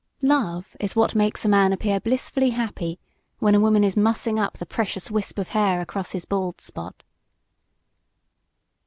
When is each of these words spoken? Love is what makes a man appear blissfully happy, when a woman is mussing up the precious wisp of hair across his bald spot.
Love 0.23 0.75
is 0.79 0.95
what 0.95 1.13
makes 1.13 1.45
a 1.45 1.47
man 1.47 1.71
appear 1.71 1.99
blissfully 1.99 2.49
happy, 2.49 2.99
when 3.37 3.53
a 3.53 3.59
woman 3.59 3.83
is 3.83 3.95
mussing 3.95 4.39
up 4.39 4.57
the 4.57 4.65
precious 4.65 5.11
wisp 5.11 5.37
of 5.37 5.49
hair 5.49 5.79
across 5.79 6.09
his 6.09 6.25
bald 6.25 6.59
spot. 6.59 7.03